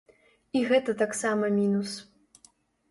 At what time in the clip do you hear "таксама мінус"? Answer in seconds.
1.03-1.91